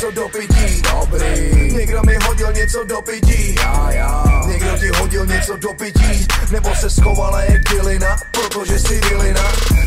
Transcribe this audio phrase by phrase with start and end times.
[0.00, 1.72] něco do pití Dobrý.
[1.72, 4.42] Někdo mi hodil něco do pití Já, já.
[4.48, 9.40] Někdo ti hodil něco do pití Nebo se schovala jak dilina Protože jsi dilina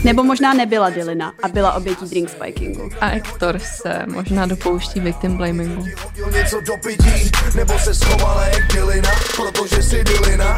[0.03, 2.89] Nebo možná nebyla dilina a byla obětí drink spikingu.
[3.01, 5.85] A Ektor se možná dopouští victim blamingu.
[6.03, 10.55] Hodil něco do pití Nebo se schovala jak dilina Protože jsi dilina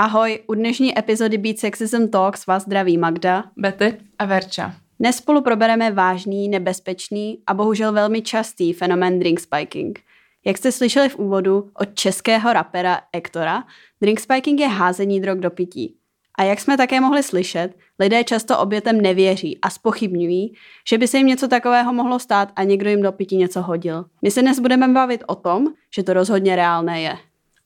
[0.00, 3.44] Ahoj, u dnešní epizody Beat Sexism Talks vás zdraví Magda.
[3.56, 4.74] Betty a Verča.
[5.00, 10.00] Dnes spolu probereme vážný, nebezpečný a bohužel velmi častý fenomén drink spiking.
[10.46, 13.64] Jak jste slyšeli v úvodu od českého rapera Ektora,
[14.00, 15.96] drink spiking je házení drog do pití.
[16.38, 20.54] A jak jsme také mohli slyšet, lidé často obětem nevěří a spochybňují,
[20.88, 24.04] že by se jim něco takového mohlo stát a někdo jim do pití něco hodil.
[24.22, 27.16] My se dnes budeme bavit o tom, že to rozhodně reálné je.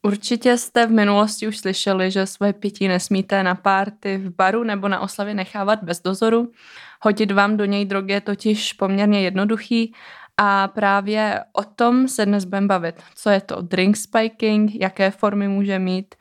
[0.02, 4.88] Určitě jste v minulosti už slyšeli, že svoje pití nesmíte na párty, v baru nebo
[4.88, 6.52] na oslavě nechávat bez dozoru.
[7.00, 9.94] Hodit vám do něj drogy je totiž poměrně jednoduchý
[10.36, 13.03] a právě o tom se dnes budeme bavit.
[13.14, 16.14] Co je to drink spiking, jaké formy může mít,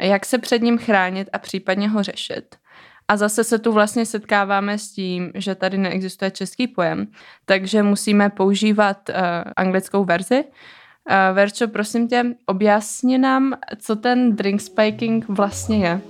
[0.00, 2.56] jak se před ním chránit a případně ho řešit.
[3.08, 7.06] A zase se tu vlastně setkáváme s tím, že tady neexistuje český pojem,
[7.44, 9.14] takže musíme používat uh,
[9.56, 10.44] anglickou verzi,
[11.10, 16.00] Uh, Verčo, prosím tě, objasni nám, co ten drink spiking vlastně je.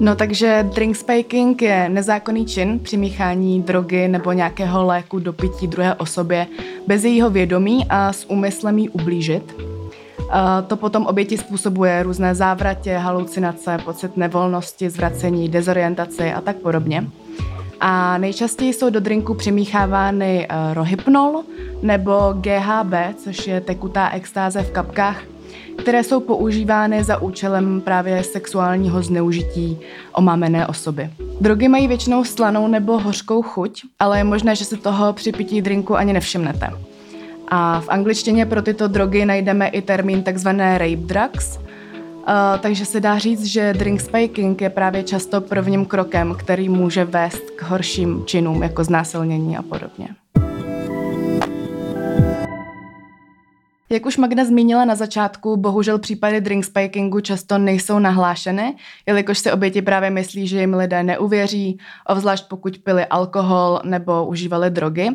[0.00, 5.94] No takže drink spiking je nezákonný čin přimíchání drogy nebo nějakého léku do pití druhé
[5.94, 6.46] osobě
[6.86, 9.54] bez jejího vědomí a s úmyslem jí ublížit.
[9.54, 10.30] Uh,
[10.66, 17.06] to potom oběti způsobuje různé závratě, halucinace, pocit nevolnosti, zvracení, dezorientaci a tak podobně.
[17.86, 21.42] A nejčastěji jsou do drinku přimíchávány uh, rohypnol
[21.82, 25.22] nebo GHB, což je tekutá extáze v kapkách,
[25.78, 29.78] které jsou používány za účelem právě sexuálního zneužití
[30.12, 31.10] omámené osoby.
[31.40, 35.62] Drogy mají většinou slanou nebo hořkou chuť, ale je možné, že se toho při pití
[35.62, 36.70] drinku ani nevšimnete.
[37.48, 41.58] A v angličtině pro tyto drogy najdeme i termín takzvané rape drugs,
[42.60, 47.50] takže se dá říct, že drink spiking je právě často prvním krokem, který může vést
[47.50, 50.08] k horším činům, jako znásilnění a podobně.
[53.90, 59.52] Jak už Magda zmínila na začátku, bohužel případy drink spikingu často nejsou nahlášeny, jelikož se
[59.52, 65.10] oběti právě myslí, že jim lidé neuvěří, obzvlášť pokud pili alkohol nebo užívali drogy.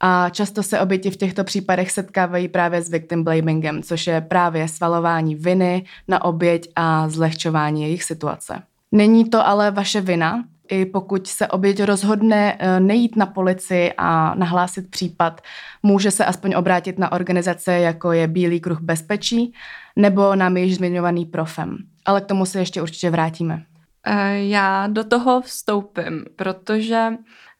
[0.00, 4.68] A často se oběti v těchto případech setkávají právě s victim blamingem, což je právě
[4.68, 8.62] svalování viny na oběť a zlehčování jejich situace.
[8.92, 14.34] Není to ale vaše vina, i pokud se oběť rozhodne eh, nejít na policii a
[14.34, 15.40] nahlásit případ,
[15.82, 19.52] může se aspoň obrátit na organizace, jako je Bílý kruh bezpečí
[19.96, 21.78] nebo nám již zmiňovaný profem.
[22.04, 23.62] Ale k tomu se ještě určitě vrátíme.
[24.06, 27.08] Eh, já do toho vstoupím, protože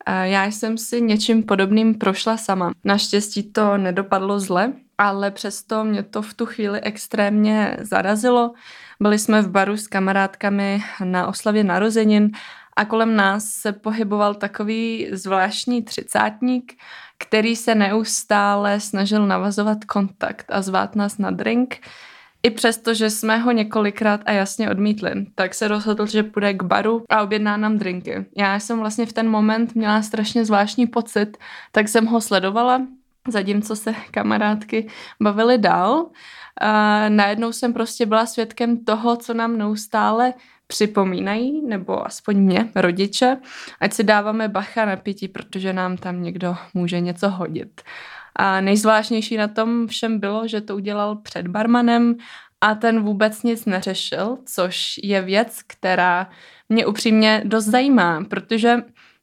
[0.06, 2.72] já jsem si něčím podobným prošla sama.
[2.84, 8.53] Naštěstí to nedopadlo zle, ale přesto mě to v tu chvíli extrémně zarazilo.
[9.00, 12.31] Byli jsme v baru s kamarádkami na oslavě narozenin
[12.77, 16.72] a kolem nás se pohyboval takový zvláštní třicátník,
[17.19, 21.77] který se neustále snažil navazovat kontakt a zvát nás na drink.
[22.43, 26.63] I přesto, že jsme ho několikrát a jasně odmítli, tak se rozhodl, že půjde k
[26.63, 28.27] baru a objedná nám drinky.
[28.37, 31.37] Já jsem vlastně v ten moment měla strašně zvláštní pocit,
[31.73, 32.87] tak jsem ho sledovala,
[33.29, 34.89] zatímco se kamarádky
[35.23, 36.07] bavily dál.
[36.61, 40.35] A najednou jsem prostě byla svědkem toho, co nám neustále
[40.67, 43.37] připomínají, nebo aspoň mě, rodiče,
[43.81, 47.81] ať si dáváme bacha na pití, protože nám tam někdo může něco hodit.
[48.37, 52.17] A nejzvláštnější na tom všem bylo, že to udělal před barmanem
[52.61, 56.31] a ten vůbec nic neřešil, což je věc, která
[56.69, 58.77] mě upřímně dost zajímá, protože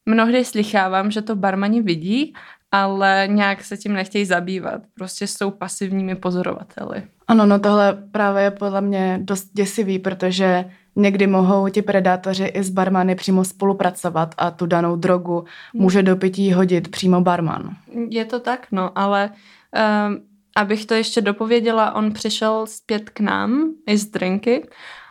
[0.06, 2.34] mnohdy slychávám, že to barmani vidí,
[2.72, 4.82] ale nějak se tím nechtějí zabývat.
[4.94, 7.02] Prostě jsou pasivními pozorovateli.
[7.26, 10.64] Ano, no tohle právě je podle mě dost děsivý, protože
[10.96, 16.16] Někdy mohou ti predátoři i s barmany přímo spolupracovat a tu danou drogu může do
[16.16, 17.76] pití hodit přímo barman.
[18.10, 20.20] Je to tak, no, ale um,
[20.56, 24.68] abych to ještě dopověděla, on přišel zpět k nám i z drinky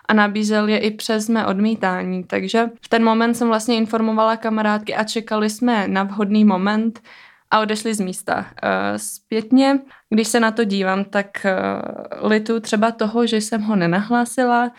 [0.08, 2.24] a nabízel je i přes mé odmítání.
[2.24, 7.00] Takže v ten moment jsem vlastně informovala kamarádky a čekali jsme na vhodný moment
[7.52, 8.38] a odešli z místa.
[8.38, 8.46] Uh,
[8.98, 9.80] zpětně,
[10.10, 14.72] když se na to dívám, tak uh, litu třeba toho, že jsem ho nenahlásila,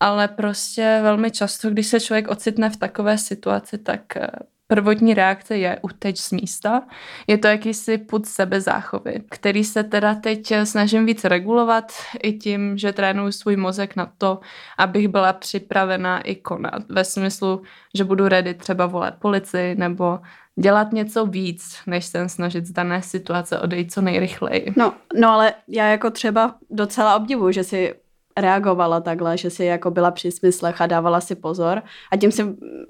[0.00, 4.26] ale prostě velmi často, když se člověk ocitne v takové situaci, tak eh,
[4.68, 6.82] prvotní reakce je uteč z místa.
[7.26, 11.92] Je to jakýsi put sebezáchovy, který se teda teď snažím víc regulovat
[12.22, 14.40] i tím, že trénuju svůj mozek na to,
[14.78, 16.82] abych byla připravena i konat.
[16.88, 17.62] Ve smyslu,
[17.94, 20.18] že budu ready třeba volat policii nebo
[20.56, 24.72] dělat něco víc, než se snažit z dané situace odejít co nejrychleji.
[24.76, 27.94] No, no ale já jako třeba docela obdivuju, že si
[28.40, 31.82] reagovala takhle, že si jako byla při smyslech a dávala si pozor.
[32.10, 32.42] A tím si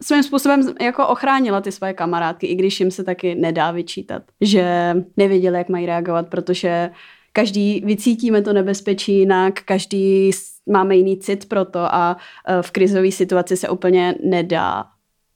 [0.02, 4.94] svým způsobem jako ochránila ty svoje kamarádky, i když jim se taky nedá vyčítat, že
[5.16, 6.90] nevěděli, jak mají reagovat, protože
[7.32, 10.30] každý vycítíme to nebezpečí jinak, každý
[10.68, 12.16] máme jiný cit pro to a
[12.48, 14.84] e, v krizové situaci se úplně nedá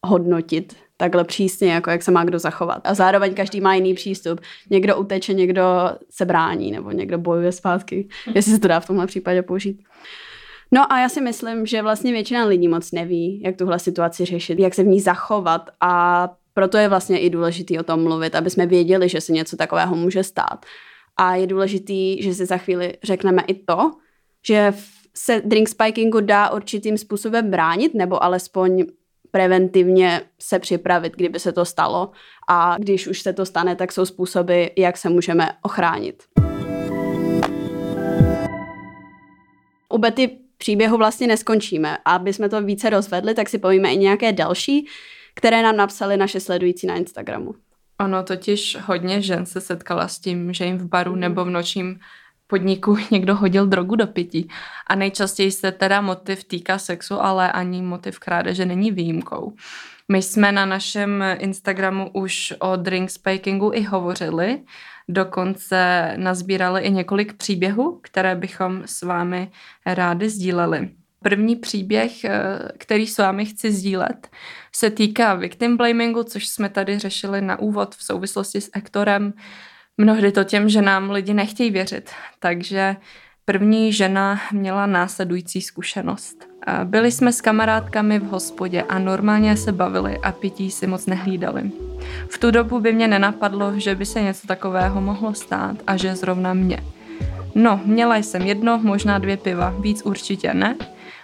[0.07, 2.81] hodnotit takhle přísně, jako jak se má kdo zachovat.
[2.85, 4.41] A zároveň každý má jiný přístup.
[4.71, 5.63] Někdo uteče, někdo
[6.11, 9.83] se brání, nebo někdo bojuje zpátky, jestli se to dá v tomhle případě použít.
[10.73, 14.59] No a já si myslím, že vlastně většina lidí moc neví, jak tuhle situaci řešit,
[14.59, 18.51] jak se v ní zachovat a proto je vlastně i důležitý o tom mluvit, aby
[18.51, 20.67] jsme věděli, že se něco takového může stát.
[21.17, 23.91] A je důležitý, že si za chvíli řekneme i to,
[24.47, 24.75] že
[25.15, 28.85] se drink spikingu dá určitým způsobem bránit, nebo alespoň
[29.33, 32.11] preventivně se připravit, kdyby se to stalo.
[32.49, 36.23] A když už se to stane, tak jsou způsoby, jak se můžeme ochránit.
[39.89, 41.99] U Betty příběhu vlastně neskončíme.
[42.05, 44.87] A aby jsme to více rozvedli, tak si povíme i nějaké další,
[45.35, 47.55] které nám napsali naše sledující na Instagramu.
[48.01, 51.99] Ono totiž hodně žen se setkala s tím, že jim v baru nebo v nočním
[52.53, 54.49] podniku někdo hodil drogu do pití.
[54.87, 59.53] A nejčastěji se teda motiv týká sexu, ale ani motiv krádeže není výjimkou.
[60.09, 64.63] My jsme na našem Instagramu už o drink spikingu i hovořili,
[65.09, 69.51] dokonce nazbírali i několik příběhů, které bychom s vámi
[69.87, 70.89] rádi sdíleli.
[71.23, 74.29] První příběh, eh, který s vámi chci sdílet,
[74.75, 79.33] se týká victim blamingu, což jsme tady řešili na úvod v souvislosti s Ektorem.
[80.03, 82.11] Mnohdy to těm, že nám lidi nechtějí věřit.
[82.39, 82.97] Takže
[83.45, 86.49] první žena měla následující zkušenost.
[86.85, 91.71] Byli jsme s kamarádkami v hospodě a normálně se bavili a pití si moc nehlídali.
[92.29, 96.17] V tu dobu by mě nenapadlo, že by se něco takového mohlo stát a že
[96.17, 96.79] zrovna mě.
[97.55, 100.77] No, měla jsem jedno, možná dvě piva, víc určitě ne.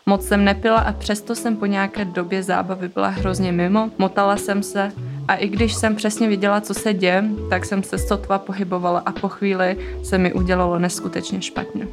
[0.06, 4.62] Moc jsem nepila a přesto jsem po nějaké době zábavy byla hrozně mimo, motala jsem
[4.62, 4.92] se
[5.28, 9.12] a i když jsem přesně viděla, co se děje, tak jsem se sotva pohybovala a
[9.12, 11.88] po chvíli se mi udělalo neskutečně špatně.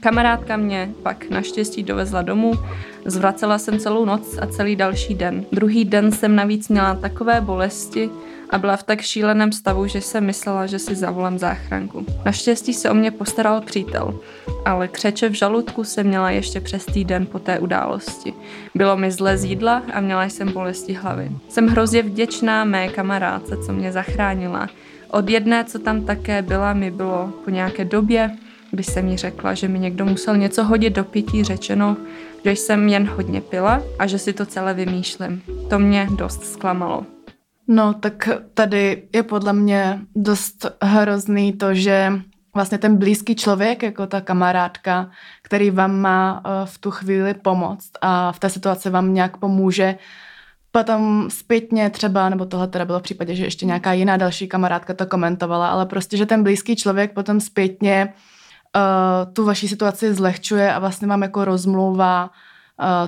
[0.00, 2.52] Kamarádka mě pak naštěstí dovezla domů,
[3.04, 5.44] zvracela jsem celou noc a celý další den.
[5.52, 8.10] Druhý den jsem navíc měla takové bolesti
[8.54, 12.06] a byla v tak šíleném stavu, že jsem myslela, že si zavolám záchranku.
[12.24, 14.20] Naštěstí se o mě postaral přítel,
[14.64, 18.34] ale křeče v žaludku jsem měla ještě přes týden po té události.
[18.74, 21.30] Bylo mi zle z jídla a měla jsem bolesti hlavy.
[21.48, 24.68] Jsem hrozně vděčná mé kamarádce, co mě zachránila.
[25.10, 28.30] Od jedné, co tam také byla, mi bylo po nějaké době
[28.70, 31.96] když jsem jí řekla, že mi někdo musel něco hodit do pití, řečeno,
[32.44, 35.42] že jsem jen hodně pila a že si to celé vymýšlím.
[35.70, 37.13] To mě dost zklamalo.
[37.68, 42.12] No, tak tady je podle mě dost hrozný to, že
[42.54, 45.10] vlastně ten blízký člověk, jako ta kamarádka,
[45.42, 49.98] který vám má eh, v tu chvíli pomoct a v té situaci vám nějak pomůže,
[50.72, 54.94] potom zpětně třeba, nebo tohle teda bylo v případě, že ještě nějaká jiná další kamarádka
[54.94, 58.12] to komentovala, ale prostě, že ten blízký člověk potom zpětně
[58.76, 62.30] uh, tu vaši situaci zlehčuje a vlastně vám jako rozmlouvá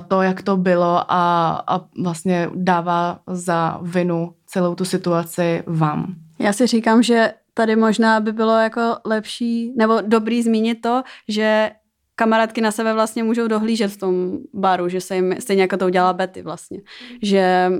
[0.07, 6.15] to, jak to bylo a, a vlastně dává za vinu celou tu situaci vám.
[6.39, 11.71] Já si říkám, že tady možná by bylo jako lepší nebo dobrý zmínit to, že
[12.15, 15.85] kamarádky na sebe vlastně můžou dohlížet v tom baru, že se jim stejně jako to
[15.85, 16.81] udělala Betty vlastně,
[17.21, 17.71] že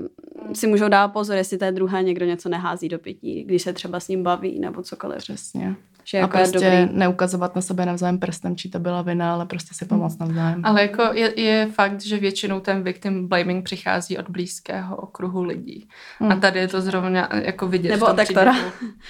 [0.53, 4.00] si můžou dát pozor, jestli té druhé někdo něco nehází do pití, když se třeba
[4.00, 5.17] s ním baví nebo cokoliv.
[5.17, 5.75] Přesně.
[6.10, 7.00] Že jako a prostě je dobrý.
[7.00, 10.62] neukazovat na sebe navzájem prstem, či to byla vina, ale prostě si pomoct navzájem.
[10.66, 15.90] Ale jako je, je fakt, že většinou ten victim blaming přichází od blízkého okruhu lidí.
[16.20, 16.32] Hmm.
[16.32, 17.90] A tady je to zrovna jako vidět.
[17.90, 18.56] Nebo od ektora.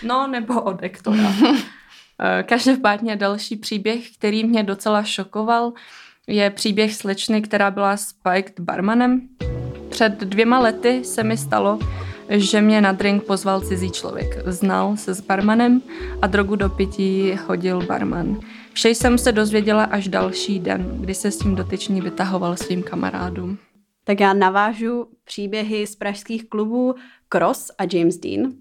[0.04, 1.34] No, nebo od ektora.
[2.20, 5.74] Eh, každopádně další příběh, který mě docela šokoval,
[6.28, 9.22] je příběh slečny, která byla spiked barmanem.
[9.90, 11.80] Před dvěma lety se mi stalo,
[12.30, 14.28] že mě na drink pozval cizí člověk.
[14.46, 15.82] Znal se s barmanem
[16.22, 18.40] a drogu do pití hodil barman.
[18.74, 23.58] Vše jsem se dozvěděla až další den, kdy se s tím dotyčný vytahoval svým kamarádům.
[24.04, 26.96] Tak já navážu příběhy z pražských klubů
[27.30, 28.52] Cross a James Dean.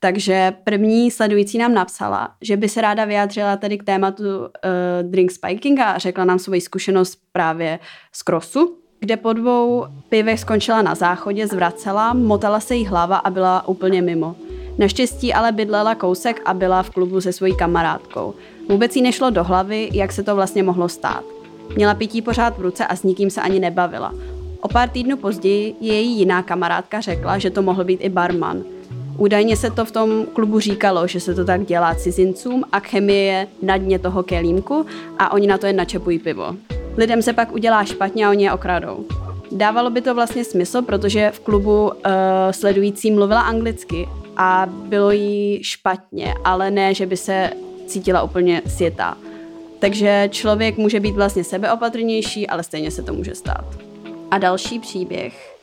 [0.00, 4.46] Takže první sledující nám napsala, že by se ráda vyjádřila tady k tématu uh,
[5.02, 7.78] drink spiking a řekla nám svoji zkušenost právě
[8.12, 13.30] z Crossu, kde po dvou pivech skončila na záchodě, zvracela, motala se jí hlava a
[13.30, 14.36] byla úplně mimo.
[14.78, 18.34] Naštěstí ale bydlela kousek a byla v klubu se svojí kamarádkou.
[18.68, 21.24] Vůbec jí nešlo do hlavy, jak se to vlastně mohlo stát.
[21.76, 24.14] Měla pití pořád v ruce a s nikým se ani nebavila.
[24.60, 28.62] O pár týdnů později její jiná kamarádka řekla, že to mohl být i barman.
[29.18, 33.22] Údajně se to v tom klubu říkalo, že se to tak dělá cizincům a chemie
[33.22, 34.86] je na dně toho kelímku
[35.18, 36.56] a oni na to jen načepují pivo.
[36.96, 39.04] Lidem se pak udělá špatně a oni je okradou.
[39.52, 41.92] Dávalo by to vlastně smysl, protože v klubu uh,
[42.50, 47.50] sledující mluvila anglicky a bylo jí špatně, ale ne, že by se
[47.86, 49.16] cítila úplně světá.
[49.78, 53.64] Takže člověk může být vlastně sebeopatrnější, ale stejně se to může stát.
[54.30, 55.56] A další příběh.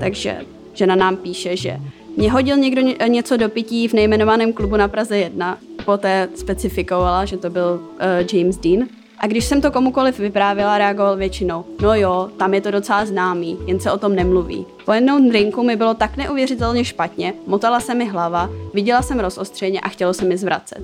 [0.00, 0.40] Takže
[0.74, 1.76] žena nám píše, že
[2.16, 7.36] mě hodil někdo něco do pití v nejmenovaném klubu na Praze 1, poté specifikovala, že
[7.36, 7.98] to byl uh,
[8.32, 8.88] James Dean.
[9.20, 13.58] A když jsem to komukoliv vyprávěla, reagoval většinou, no jo, tam je to docela známý,
[13.66, 14.66] jen se o tom nemluví.
[14.84, 19.80] Po jednou drinku mi bylo tak neuvěřitelně špatně, motala se mi hlava, viděla jsem rozostřeně
[19.80, 20.82] a chtělo se mi zvracet.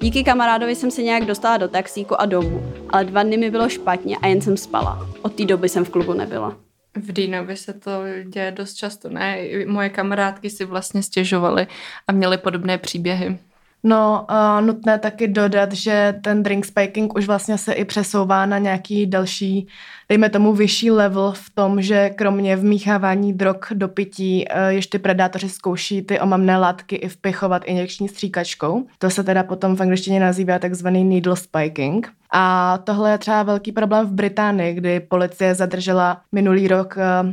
[0.00, 3.68] Díky kamarádovi jsem se nějak dostala do taxíku a domů, ale dva dny mi bylo
[3.68, 5.08] špatně a jen jsem spala.
[5.22, 6.56] Od té doby jsem v klubu nebyla.
[6.94, 7.90] V Dýnovi se to
[8.26, 9.38] děje dost často, ne?
[9.66, 11.66] Moje kamarádky si vlastně stěžovaly
[12.08, 13.38] a měly podobné příběhy.
[13.82, 18.58] No, uh, nutné taky dodat, že ten drink spiking už vlastně se i přesouvá na
[18.58, 19.68] nějaký další,
[20.08, 25.48] dejme tomu vyšší level v tom, že kromě vmíchávání drog do pití uh, ještě predátoři
[25.48, 28.86] zkouší ty omamné látky i vpichovat injekční stříkačkou.
[28.98, 32.12] To se teda potom v angličtině nazývá takzvaný needle spiking.
[32.32, 37.30] A tohle je třeba velký problém v Británii, kdy policie zadržela minulý rok uh,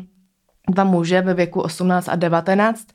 [0.69, 2.87] dva muže ve věku 18 a 19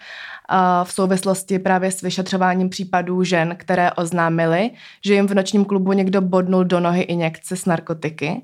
[0.85, 4.71] v souvislosti právě s vyšetřováním případů žen, které oznámily,
[5.04, 8.42] že jim v nočním klubu někdo bodnul do nohy injekce s narkotiky.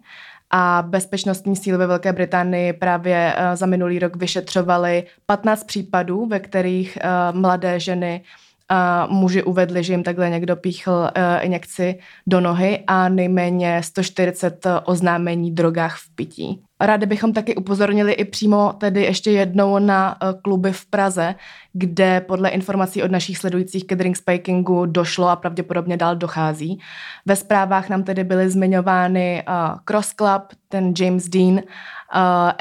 [0.50, 6.40] A bezpečnostní síly ve Velké Británii právě eh, za minulý rok vyšetřovaly 15 případů, ve
[6.40, 8.22] kterých eh, mladé ženy
[8.68, 11.10] a muži uvedli, že jim takhle někdo píchl uh,
[11.40, 16.62] injekci do nohy a nejméně 140 oznámení drogách v pití.
[16.80, 21.34] Rádi bychom taky upozornili i přímo tedy ještě jednou na uh, kluby v Praze,
[21.72, 26.80] kde podle informací od našich sledujících ke drink spikingu došlo a pravděpodobně dál dochází.
[27.26, 31.60] Ve zprávách nám tedy byly zmiňovány uh, Cross Club, ten James Dean, uh,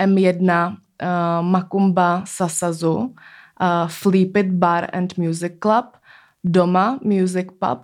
[0.05, 0.75] M1, uh,
[1.41, 3.13] Makumba Sasazu,
[3.61, 5.85] uh, Fleepit Bar and Music Club,
[6.43, 7.79] Doma Music Pub,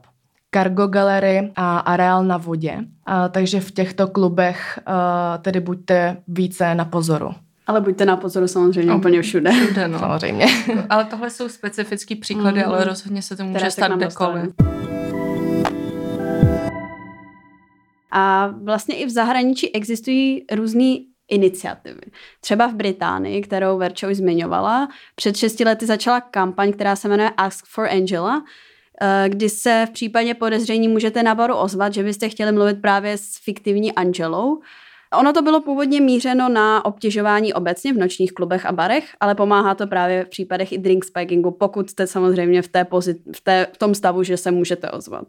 [0.54, 2.78] Cargo Gallery a Areál na vodě.
[3.06, 7.32] A, takže v těchto klubech a, tedy buďte více na pozoru.
[7.68, 9.52] Ale buďte na pozoru samozřejmě no, úplně všude.
[9.52, 10.00] Všude, no.
[10.00, 10.46] Samozřejmě.
[10.90, 12.66] ale tohle jsou specifický příklady, mm.
[12.66, 14.54] ale rozhodně se to může stát kdekoliv.
[18.12, 20.96] A vlastně i v zahraničí existují různé
[21.34, 22.02] iniciativy.
[22.42, 27.30] Třeba v Británii, kterou Verča už zmiňovala, před šesti lety začala kampaň, která se jmenuje
[27.38, 28.44] Ask for Angela,
[29.02, 33.18] eh, kdy se v případě podezření můžete na baru ozvat, že byste chtěli mluvit právě
[33.18, 34.62] s fiktivní Angelou.
[35.20, 39.76] Ono to bylo původně mířeno na obtěžování obecně v nočních klubech a barech, ale pomáhá
[39.76, 43.68] to právě v případech i drink spikingu, pokud jste samozřejmě v, té pozit- v, té,
[43.74, 45.28] v tom stavu, že se můžete ozvat.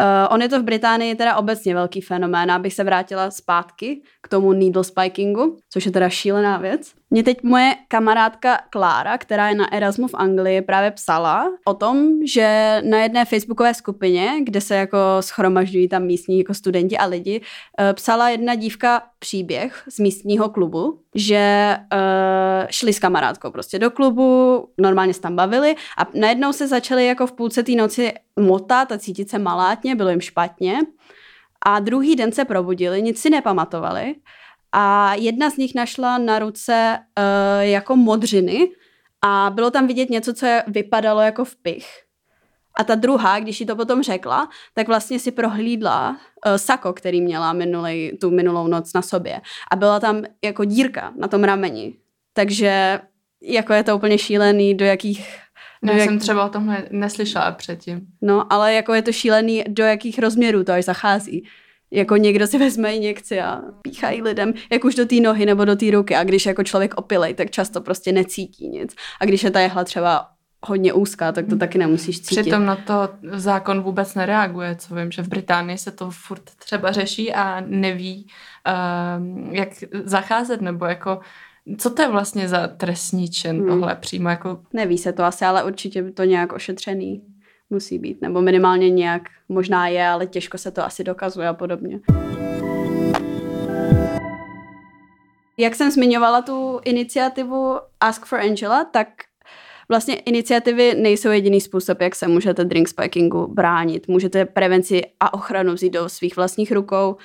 [0.00, 4.28] Uh, on je to v Británii teda obecně velký fenomén, abych se vrátila zpátky k
[4.28, 6.92] tomu needle spikingu, což je teda šílená věc.
[7.10, 12.08] Mě teď moje kamarádka Klára, která je na Erasmu v Anglii, právě psala o tom,
[12.26, 17.40] že na jedné facebookové skupině, kde se jako schromažďují tam místní jako studenti a lidi,
[17.80, 23.90] eh, psala jedna dívka příběh z místního klubu, že uh, šli s kamarádkou prostě do
[23.90, 28.92] klubu, normálně se tam bavili a najednou se začali jako v půlce té noci motat
[28.92, 30.78] a cítit se malátně, bylo jim špatně.
[31.66, 34.14] A druhý den se probudili, nic si nepamatovali
[34.72, 38.70] a jedna z nich našla na ruce uh, jako modřiny
[39.24, 42.05] a bylo tam vidět něco, co vypadalo jako vpich.
[42.76, 47.20] A ta druhá, když jí to potom řekla, tak vlastně si prohlídla uh, sako, který
[47.20, 49.40] měla minulej, tu minulou noc na sobě.
[49.70, 51.94] A byla tam jako dírka na tom rameni.
[52.32, 53.00] Takže
[53.42, 55.46] jako je to úplně šílený, do jakých
[55.82, 56.04] No, jak...
[56.04, 58.00] jsem třeba o tomhle neslyšela předtím.
[58.22, 61.44] No, ale jako je to šílený, do jakých rozměrů to až zachází.
[61.90, 65.76] Jako někdo si vezme injekci a píchají lidem, jak už do té nohy nebo do
[65.76, 66.14] té ruky.
[66.14, 68.94] A když jako člověk opilej, tak často prostě necítí nic.
[69.20, 70.28] A když je ta jehla třeba
[70.64, 72.40] hodně úzká, tak to taky nemusíš cítit.
[72.40, 76.92] Přitom na to zákon vůbec nereaguje, co vím, že v Británii se to furt třeba
[76.92, 78.26] řeší a neví,
[78.68, 79.68] uh, jak
[80.04, 81.20] zacházet, nebo jako
[81.78, 83.68] co to je vlastně za trestní čin hmm.
[83.68, 84.28] tohle přímo?
[84.28, 84.60] Jako...
[84.72, 87.22] Neví se to asi, ale určitě by to nějak ošetřený
[87.70, 88.22] musí být.
[88.22, 92.00] Nebo minimálně nějak možná je, ale těžko se to asi dokazuje a podobně.
[95.58, 99.08] Jak jsem zmiňovala tu iniciativu Ask for Angela, tak
[99.88, 104.08] vlastně iniciativy nejsou jediný způsob, jak se můžete drink spikingu bránit.
[104.08, 107.16] Můžete prevenci a ochranu vzít do svých vlastních rukou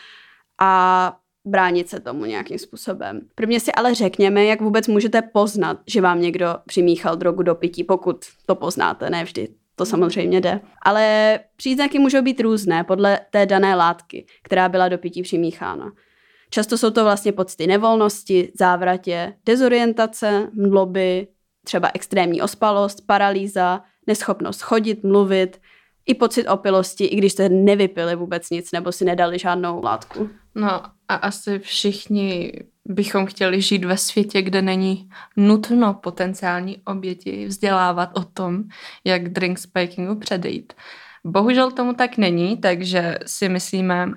[0.59, 1.13] a
[1.45, 3.21] bránit se tomu nějakým způsobem.
[3.35, 7.83] Prvně si ale řekněme, jak vůbec můžete poznat, že vám někdo přimíchal drogu do pití,
[7.83, 9.47] pokud to poznáte, ne vždy.
[9.75, 10.59] To samozřejmě jde.
[10.81, 15.91] Ale příznaky můžou být různé podle té dané látky, která byla do pití přimíchána.
[16.49, 21.27] Často jsou to vlastně pocity nevolnosti, závratě, dezorientace, mdloby,
[21.65, 25.61] třeba extrémní ospalost, paralýza, neschopnost chodit, mluvit,
[26.05, 30.29] i pocit opilosti, i když jste nevypili vůbec nic nebo si nedali žádnou látku.
[30.55, 32.53] No a asi všichni
[32.85, 38.63] bychom chtěli žít ve světě, kde není nutno potenciální oběti vzdělávat o tom,
[39.03, 40.73] jak drink spikingu předejít.
[41.25, 44.11] Bohužel tomu tak není, takže si myslíme,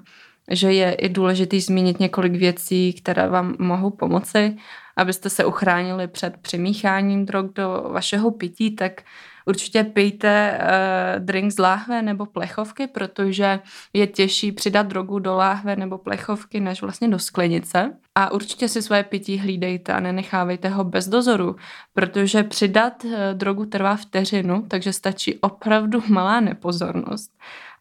[0.51, 4.57] že je i důležitý zmínit několik věcí, které vám mohou pomoci,
[4.97, 9.03] abyste se uchránili před přimícháním drog do vašeho pití, tak
[9.47, 13.61] určitě pijte uh, drink z láhve nebo plechovky, protože
[13.93, 17.97] je těžší přidat drogu do láhve nebo plechovky, než vlastně do sklenice.
[18.15, 21.57] A určitě si svoje pití hlídejte a nenechávejte ho bez dozoru,
[21.95, 27.31] protože přidat uh, drogu trvá vteřinu, takže stačí opravdu malá nepozornost.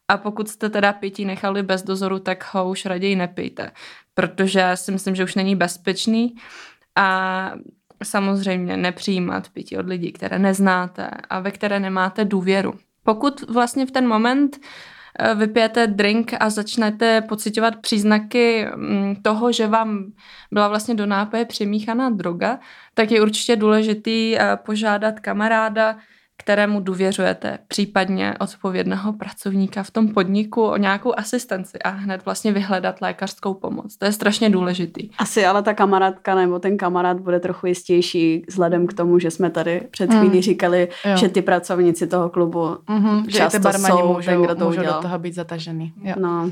[0.07, 3.71] A pokud jste teda pití nechali bez dozoru, tak ho už raději nepijte,
[4.13, 6.35] protože si myslím, že už není bezpečný
[6.95, 7.51] a
[8.03, 12.73] samozřejmě nepřijímat pití od lidí, které neznáte a ve které nemáte důvěru.
[13.03, 14.59] Pokud vlastně v ten moment
[15.19, 20.11] eh, vypijete drink a začnete pocitovat příznaky mm, toho, že vám
[20.51, 22.59] byla vlastně do nápoje přimíchaná droga,
[22.93, 25.97] tak je určitě důležitý eh, požádat kamaráda,
[26.43, 33.01] kterému důvěřujete, případně odpovědného pracovníka v tom podniku o nějakou asistenci a hned vlastně vyhledat
[33.01, 33.97] lékařskou pomoc.
[33.97, 35.09] To je strašně důležitý.
[35.17, 39.49] Asi ale ta kamarádka nebo ten kamarád bude trochu jistější vzhledem k tomu, že jsme
[39.49, 40.41] tady před chvílí mm.
[40.41, 41.17] říkali, jo.
[41.17, 44.65] že ty pracovníci toho klubu mm-hmm, často že ty barmani jsou můžou, ten, kdo to
[44.65, 45.93] můžou do toho být zatažený.
[46.03, 46.15] Jo.
[46.19, 46.49] No.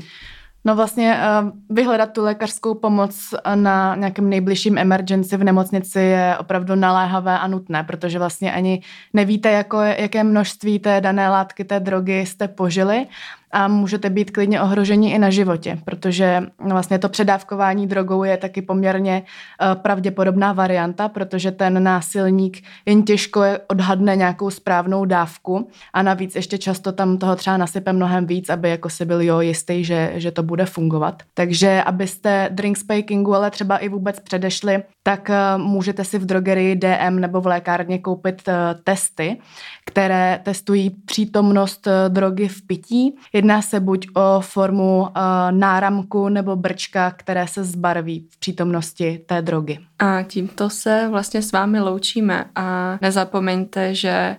[0.64, 6.74] No vlastně uh, vyhledat tu lékařskou pomoc na nějakém nejbližším emergency v nemocnici je opravdu
[6.74, 12.26] naléhavé a nutné, protože vlastně ani nevíte, jako, jaké množství té dané látky, té drogy
[12.26, 13.06] jste požili
[13.52, 18.62] a můžete být klidně ohroženi i na životě, protože vlastně to předávkování drogou je taky
[18.62, 26.36] poměrně eh, pravděpodobná varianta, protože ten násilník jen těžko odhadne nějakou správnou dávku a navíc
[26.36, 30.12] ještě často tam toho třeba nasype mnohem víc, aby jako si byl jo jistý, že,
[30.14, 31.22] že to bude fungovat.
[31.34, 36.76] Takže abyste drink spikingu ale třeba i vůbec předešli, tak eh, můžete si v drogerii
[36.76, 39.38] DM nebo v lékárně koupit eh, testy,
[39.86, 43.14] které testují přítomnost drogy v pití.
[43.42, 45.08] Jedná se buď o formu uh,
[45.50, 49.78] náramku nebo brčka, které se zbarví v přítomnosti té drogy.
[49.98, 54.36] A tímto se vlastně s vámi loučíme a nezapomeňte, že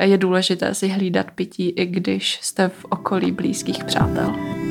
[0.00, 4.61] je důležité si hlídat pití, i když jste v okolí blízkých přátel.